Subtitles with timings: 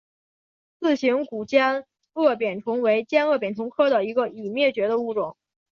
[0.79, 5.37] 似形古尖腭扁虫为尖腭扁虫科中一个已灭绝的物种。